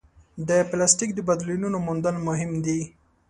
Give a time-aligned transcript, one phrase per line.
[0.47, 2.79] د پلاسټیک د بدیلونو موندل مهم دي.